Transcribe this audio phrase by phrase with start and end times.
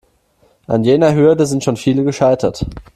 [0.65, 2.65] An jener Hürde sind schon viele gescheitert.